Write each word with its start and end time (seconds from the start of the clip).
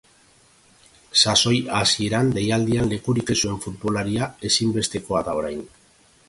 Sasoi 1.23 1.59
hasieran 1.79 2.31
deialdian 2.37 2.89
lekurik 2.95 3.29
ez 3.35 3.37
zuen 3.45 3.61
futbolaria 3.67 4.31
ezinbestekoa 4.51 5.23
da 5.31 5.37
orain. 5.43 5.63